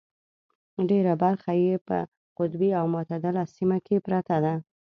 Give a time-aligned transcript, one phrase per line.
[0.89, 1.97] ډېره برخه یې په
[2.37, 4.53] قطبي او متعدله سیمه کې پرته ده.